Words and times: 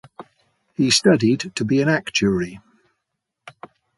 He 0.73 0.89
studied 0.89 1.51
to 1.53 1.63
be 1.63 1.79
an 1.79 1.87
actuary. 1.87 2.59